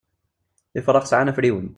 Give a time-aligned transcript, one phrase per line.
[0.79, 1.67] Ifrax sεan afriwen.